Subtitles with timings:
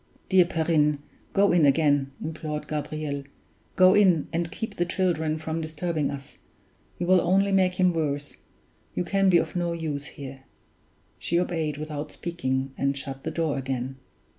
[0.29, 0.97] "Dear Perrine!
[1.31, 3.21] go in again," implored Gabriel.
[3.75, 6.39] "Go in, and keep the children from disturbing us.
[6.97, 8.37] You will only make him worse
[8.95, 10.45] you can be of no use here!"
[11.19, 13.97] She obeyed without speaking, and shut the door again.